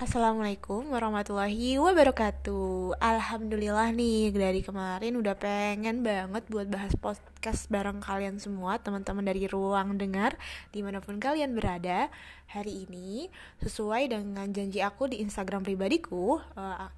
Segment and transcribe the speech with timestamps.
[0.00, 2.96] Assalamualaikum warahmatullahi wabarakatuh.
[3.04, 9.44] Alhamdulillah nih dari kemarin udah pengen banget buat bahas podcast bareng kalian semua Teman-teman dari
[9.44, 10.40] ruang dengar
[10.72, 12.08] di mana pun kalian berada.
[12.48, 13.28] Hari ini
[13.60, 16.88] sesuai dengan janji aku di Instagram pribadiku uh,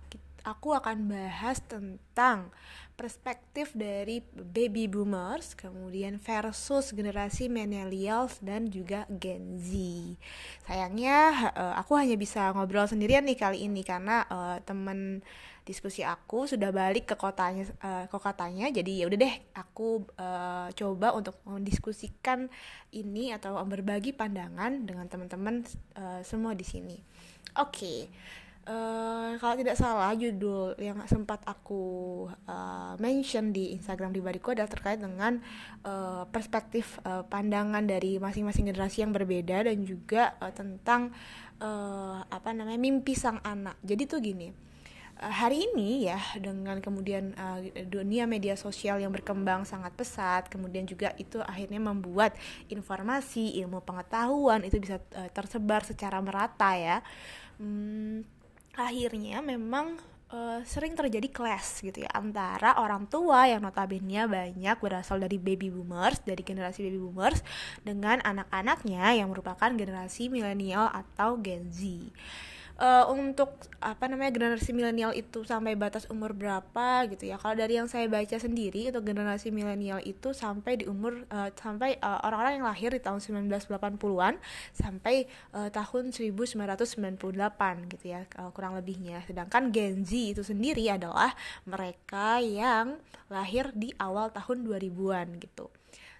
[0.42, 2.50] Aku akan bahas tentang
[2.98, 9.70] perspektif dari baby boomers, kemudian versus generasi millennials dan juga Gen Z.
[10.68, 15.22] Sayangnya uh, aku hanya bisa ngobrol sendirian nih kali ini karena uh, temen
[15.62, 20.66] diskusi aku sudah balik ke kotanya uh, ke kotanya jadi ya udah deh aku uh,
[20.74, 22.50] coba untuk mendiskusikan
[22.90, 25.62] ini atau berbagi pandangan dengan teman-teman
[25.94, 26.98] uh, semua di sini.
[27.62, 27.78] Oke.
[27.78, 27.98] Okay.
[28.62, 35.02] Uh, kalau tidak salah judul yang sempat aku uh, mention di Instagram pribadiku adalah terkait
[35.02, 35.42] dengan
[35.82, 41.10] uh, perspektif uh, pandangan dari masing-masing generasi yang berbeda dan juga uh, tentang
[41.58, 43.74] uh, apa namanya mimpi sang anak.
[43.82, 44.54] Jadi tuh gini,
[45.18, 51.14] hari ini ya dengan kemudian uh, dunia media sosial yang berkembang sangat pesat, kemudian juga
[51.18, 52.38] itu akhirnya membuat
[52.70, 57.02] informasi, ilmu pengetahuan itu bisa uh, tersebar secara merata ya.
[57.58, 58.22] Hmm,
[58.72, 60.00] akhirnya memang
[60.32, 65.68] uh, sering terjadi clash gitu ya antara orang tua yang notabene banyak berasal dari baby
[65.68, 67.44] boomers dari generasi baby boomers
[67.84, 71.84] dengan anak-anaknya yang merupakan generasi milenial atau Gen Z
[72.78, 77.36] uh, untuk apa namanya generasi milenial itu sampai batas umur berapa gitu ya.
[77.36, 81.98] Kalau dari yang saya baca sendiri untuk generasi milenial itu sampai di umur uh, sampai
[81.98, 84.38] eh, orang-orang yang lahir di tahun 1980-an
[84.76, 89.20] sampai uh, tahun 1998 gitu ya uh, kurang lebihnya.
[89.26, 91.34] Sedangkan Gen Z itu sendiri adalah
[91.66, 95.72] mereka yang lahir di awal tahun 2000-an gitu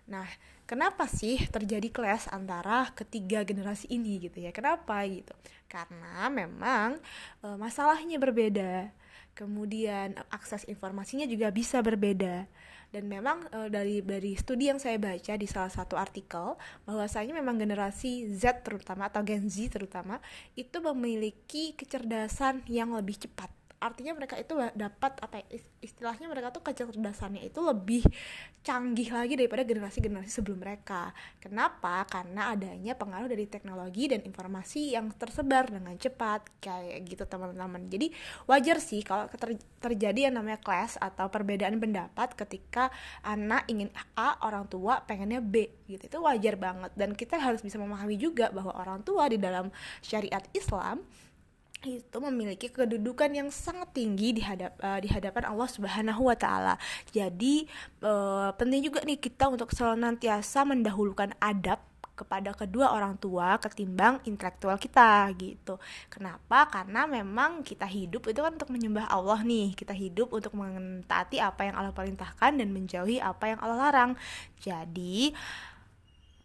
[0.06, 0.26] nah
[0.66, 4.50] kenapa sih terjadi clash antara ketiga generasi ini gitu ya?
[4.50, 5.36] Kenapa gitu?
[5.68, 6.98] Karena memang
[7.44, 8.88] e, masalahnya berbeda.
[9.32, 12.44] Kemudian akses informasinya juga bisa berbeda.
[12.92, 17.56] Dan memang e, dari dari studi yang saya baca di salah satu artikel bahwasanya memang
[17.60, 20.20] generasi Z terutama atau Gen Z terutama
[20.56, 26.62] itu memiliki kecerdasan yang lebih cepat artinya mereka itu dapat apa ya, istilahnya mereka tuh
[26.62, 28.06] kecerdasannya itu lebih
[28.62, 31.10] canggih lagi daripada generasi-generasi sebelum mereka.
[31.42, 32.06] Kenapa?
[32.06, 37.90] Karena adanya pengaruh dari teknologi dan informasi yang tersebar dengan cepat kayak gitu teman-teman.
[37.90, 38.14] Jadi
[38.46, 42.94] wajar sih kalau ter terjadi yang namanya class atau perbedaan pendapat ketika
[43.26, 46.06] anak ingin A, orang tua pengennya B gitu.
[46.06, 50.46] Itu wajar banget dan kita harus bisa memahami juga bahwa orang tua di dalam syariat
[50.54, 51.02] Islam
[51.82, 56.74] itu memiliki kedudukan yang sangat tinggi di hadap uh, hadapan Allah Subhanahu wa taala.
[57.10, 57.66] Jadi
[58.06, 61.82] uh, penting juga nih kita untuk senantiasa mendahulukan adab
[62.12, 65.80] kepada kedua orang tua ketimbang intelektual kita gitu.
[66.06, 66.70] Kenapa?
[66.70, 69.74] Karena memang kita hidup itu kan untuk menyembah Allah nih.
[69.74, 74.12] Kita hidup untuk mentaati apa yang Allah perintahkan dan menjauhi apa yang Allah larang.
[74.62, 75.34] Jadi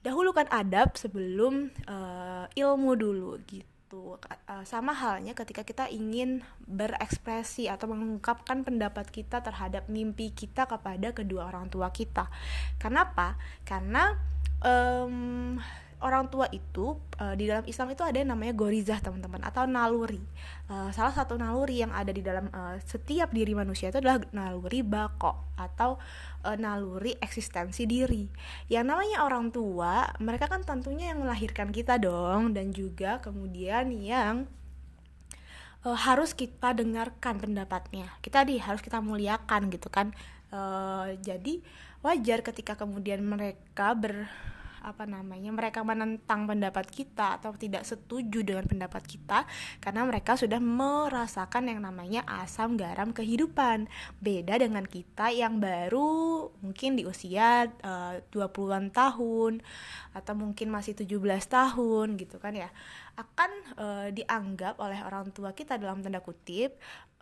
[0.02, 4.20] dahulukan adab sebelum uh, ilmu dulu gitu gitu.
[4.68, 11.48] Sama halnya ketika kita ingin berekspresi atau mengungkapkan pendapat kita terhadap mimpi kita kepada kedua
[11.48, 12.28] orang tua kita.
[12.76, 13.40] Kenapa?
[13.64, 14.20] Karena
[14.60, 15.56] um,
[15.98, 20.22] orang tua itu uh, di dalam Islam itu ada yang namanya gorizah teman-teman atau naluri.
[20.70, 24.86] Uh, salah satu naluri yang ada di dalam uh, setiap diri manusia itu adalah naluri
[24.86, 25.98] bako atau
[26.46, 28.30] uh, naluri eksistensi diri.
[28.70, 34.46] Yang namanya orang tua mereka kan tentunya yang melahirkan kita dong dan juga kemudian yang
[35.82, 38.06] uh, harus kita dengarkan pendapatnya.
[38.22, 40.14] Kita di harus kita muliakan gitu kan.
[40.54, 41.60] Uh, jadi
[42.06, 44.30] wajar ketika kemudian mereka ber
[44.88, 49.44] apa namanya mereka menentang pendapat kita atau tidak setuju dengan pendapat kita
[49.84, 53.92] karena mereka sudah merasakan yang namanya asam garam kehidupan.
[54.24, 59.60] Beda dengan kita yang baru mungkin di usia uh, 20-an tahun
[60.16, 61.20] atau mungkin masih 17
[61.52, 62.72] tahun gitu kan ya
[63.18, 66.78] akan uh, dianggap oleh orang tua kita dalam tanda kutip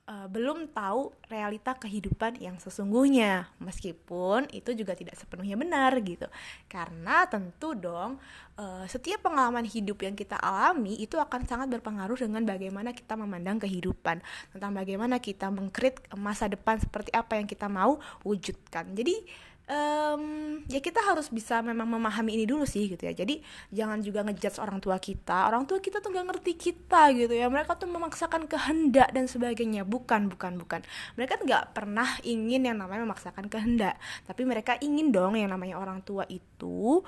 [0.05, 3.49] uh, belum tahu realita kehidupan yang sesungguhnya.
[3.61, 6.29] Meskipun itu juga tidak sepenuhnya benar gitu.
[6.69, 8.21] Karena tentu dong
[8.57, 13.61] uh, setiap pengalaman hidup yang kita alami itu akan sangat berpengaruh dengan bagaimana kita memandang
[13.61, 14.21] kehidupan.
[14.53, 18.93] Tentang bagaimana kita mengkrit masa depan seperti apa yang kita mau wujudkan.
[18.93, 19.25] Jadi
[19.69, 20.23] um,
[20.69, 23.13] ya kita harus bisa memang memahami ini dulu sih gitu ya.
[23.13, 23.41] Jadi
[23.73, 25.49] jangan juga ngejudge orang tua kita.
[25.49, 27.49] Orang tua kita tuh nggak ngerti kita gitu ya.
[27.49, 29.83] Mereka tuh memaksakan kehendak dan sebagainya.
[29.85, 30.81] Bukan bukan bukan.
[31.17, 33.97] Mereka nggak pernah ingin yang namanya memaksakan kehendak.
[34.25, 37.01] Tapi mereka ingin dong yang namanya orang tua itu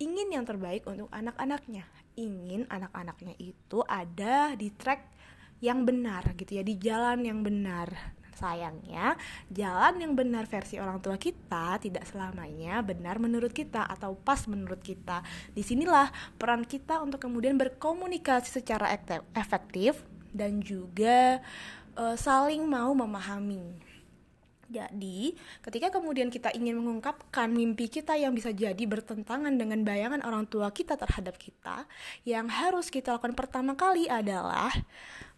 [0.00, 1.88] ingin yang terbaik untuk anak-anaknya.
[2.16, 5.08] Ingin anak-anaknya itu ada di track
[5.64, 6.62] yang benar gitu ya.
[6.64, 9.14] Di jalan yang benar sayangnya
[9.52, 14.80] jalan yang benar versi orang tua kita tidak selamanya benar menurut kita atau pas menurut
[14.80, 15.20] kita.
[15.52, 18.90] Di sinilah peran kita untuk kemudian berkomunikasi secara
[19.36, 20.02] efektif
[20.32, 21.44] dan juga
[21.96, 23.91] uh, saling mau memahami
[24.72, 30.48] jadi, ketika kemudian kita ingin mengungkapkan mimpi kita yang bisa jadi bertentangan dengan bayangan orang
[30.48, 31.84] tua kita terhadap kita,
[32.24, 34.72] yang harus kita lakukan pertama kali adalah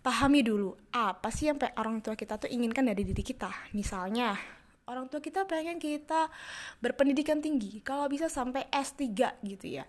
[0.07, 3.51] pahami dulu apa sih yang orang tua kita tuh inginkan dari diri kita.
[3.75, 4.39] Misalnya,
[4.87, 6.31] orang tua kita pengen kita
[6.79, 9.11] berpendidikan tinggi, kalau bisa sampai S3
[9.43, 9.85] gitu ya.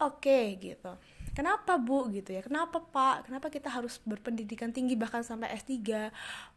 [0.00, 0.96] Oke, gitu.
[1.36, 2.42] Kenapa bu gitu ya?
[2.42, 3.28] Kenapa pak?
[3.28, 6.08] Kenapa kita harus berpendidikan tinggi bahkan sampai S3?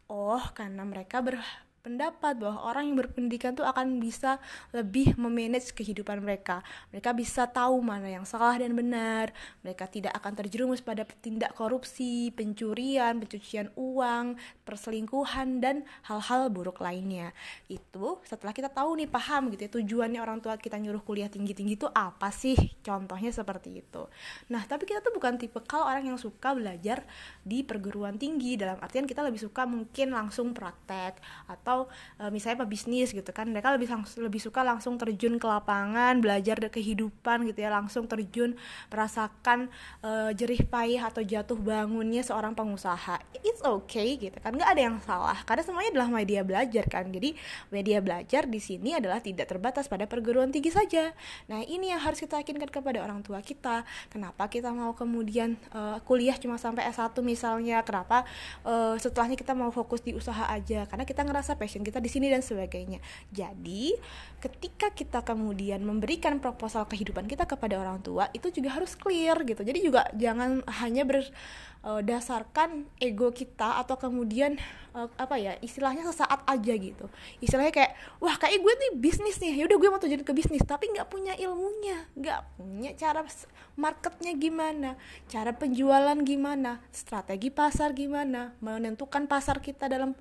[0.08, 1.38] Oh, karena mereka ber
[1.84, 4.40] pendapat bahwa orang yang berpendidikan tuh akan bisa
[4.72, 6.64] lebih memanage kehidupan mereka.
[6.88, 9.36] Mereka bisa tahu mana yang salah dan benar.
[9.60, 17.36] Mereka tidak akan terjerumus pada tindak korupsi, pencurian, pencucian uang, perselingkuhan dan hal-hal buruk lainnya.
[17.68, 21.76] Itu setelah kita tahu nih paham gitu ya tujuannya orang tua kita nyuruh kuliah tinggi-tinggi
[21.76, 22.56] itu apa sih?
[22.80, 24.08] Contohnya seperti itu.
[24.48, 27.04] Nah, tapi kita tuh bukan tipe kalau orang yang suka belajar
[27.44, 31.90] di perguruan tinggi dalam artian kita lebih suka mungkin langsung praktek atau atau
[32.22, 33.90] e, misalnya pebisnis gitu kan mereka lebih
[34.22, 38.54] lebih suka langsung terjun ke lapangan belajar kehidupan gitu ya langsung terjun
[38.94, 39.66] merasakan
[39.98, 43.18] e, jerih payah atau jatuh bangunnya seorang pengusaha.
[43.42, 47.10] It's okay gitu kan nggak ada yang salah karena semuanya adalah media belajar kan.
[47.10, 47.34] Jadi
[47.74, 51.10] media belajar di sini adalah tidak terbatas pada perguruan tinggi saja.
[51.50, 53.82] Nah ini yang harus kita yakinkan kepada orang tua kita.
[54.06, 57.82] Kenapa kita mau kemudian uh, kuliah cuma sampai S1 misalnya?
[57.82, 58.22] Kenapa
[58.62, 60.86] uh, setelahnya kita mau fokus di usaha aja?
[60.86, 63.00] Karena kita ngerasa passion kita di sini dan sebagainya.
[63.32, 63.96] Jadi,
[64.44, 69.64] ketika kita kemudian memberikan proposal kehidupan kita kepada orang tua, itu juga harus clear gitu.
[69.64, 74.60] Jadi juga jangan hanya berdasarkan uh, ego kita atau kemudian
[74.94, 77.10] uh, apa ya istilahnya sesaat aja gitu
[77.42, 80.88] istilahnya kayak wah kayak gue nih bisnis nih yaudah gue mau terjun ke bisnis tapi
[80.94, 83.26] nggak punya ilmunya nggak punya cara
[83.74, 84.90] marketnya gimana
[85.26, 90.14] cara penjualan gimana strategi pasar gimana menentukan pasar kita dalam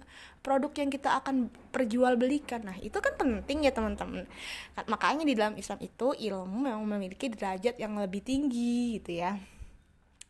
[0.43, 2.67] produk yang kita akan perjualbelikan.
[2.67, 4.27] Nah itu kan penting ya teman-teman.
[4.75, 9.39] Makanya di dalam Islam itu ilmu memang memiliki derajat yang lebih tinggi gitu ya.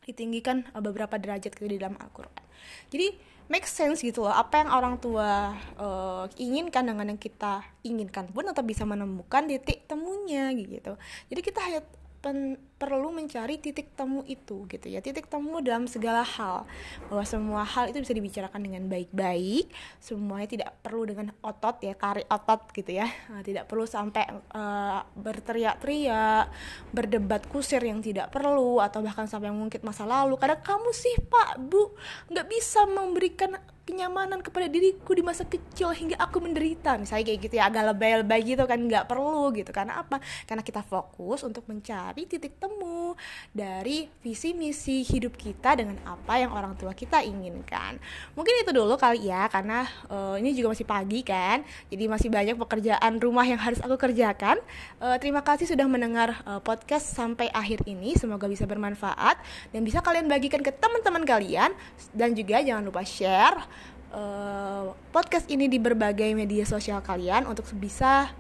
[0.06, 2.46] Ditinggikan beberapa derajat gitu di dalam Al-Quran.
[2.94, 4.32] Jadi make sense gitu loh.
[4.32, 9.90] Apa yang orang tua uh, inginkan dengan yang kita inginkan pun tetap bisa menemukan titik
[9.90, 10.96] temunya gitu.
[11.34, 11.82] Jadi kita hanya
[12.24, 15.04] pen, perlu mencari titik temu itu gitu ya.
[15.04, 16.64] Titik temu dalam segala hal.
[17.12, 19.68] Bahwa semua hal itu bisa dibicarakan dengan baik-baik.
[20.00, 23.12] Semuanya tidak perlu dengan otot ya kari otot gitu ya.
[23.28, 24.24] Nah, tidak perlu sampai
[24.56, 26.48] uh, berteriak-teriak
[26.96, 30.40] berdebat kusir yang tidak perlu atau bahkan sampai mengungkit masa lalu.
[30.40, 31.92] Karena kamu sih pak bu
[32.32, 36.96] nggak bisa memberikan kenyamanan kepada diriku di masa kecil hingga aku menderita.
[36.96, 39.76] Misalnya kayak gitu ya agak lebay-lebay gitu kan nggak perlu gitu.
[39.76, 40.24] Karena apa?
[40.48, 43.16] Karena kita fokus untuk mencari titik temu
[43.52, 48.00] dari visi misi hidup kita dengan apa yang orang tua kita inginkan.
[48.40, 52.56] Mungkin itu dulu kali ya karena uh, ini juga masih pagi kan jadi masih banyak
[52.56, 54.64] pekerjaan rumah yang harus aku kerjakan.
[55.04, 58.16] Uh, terima kasih sudah mendengar uh, podcast sampai akhir ini.
[58.16, 59.44] Semoga bisa bermanfaat
[59.76, 61.76] dan bisa kalian bagikan ke teman-teman kalian.
[62.16, 63.74] Dan juga jangan lupa share
[64.14, 68.32] uh, podcast ini di berbagai media sosial kalian untuk bisa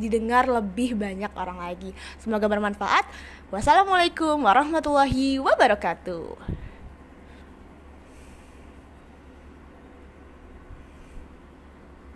[0.00, 1.92] didengar lebih banyak orang lagi.
[2.18, 3.04] Semoga bermanfaat.
[3.52, 6.67] Wassalamualaikum warahmatullahi wabarakatuh.